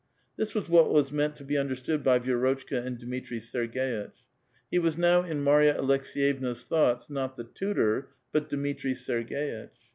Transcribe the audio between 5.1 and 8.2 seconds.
in Marva Aleks^vevna's thoughts not the tutor